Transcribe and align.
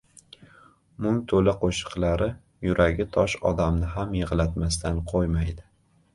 mung 1.05 1.19
to‘la 1.33 1.53
qo‘shiqlari 1.63 2.31
yuragi 2.69 3.07
tosh 3.19 3.37
odamni 3.51 3.93
ham 3.93 4.19
yig‘latmasdan 4.23 5.01
qo‘ymaydi. 5.15 5.71